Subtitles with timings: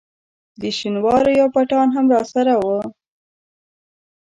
[0.61, 2.79] د شینوارو یو پټان هم راسره وو.